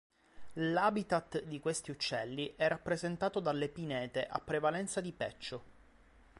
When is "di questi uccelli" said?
1.43-2.55